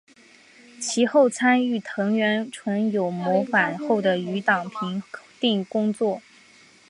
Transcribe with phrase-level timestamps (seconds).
[0.79, 5.03] 其后参与藤原纯友谋反后的余党平
[5.39, 6.23] 定工作。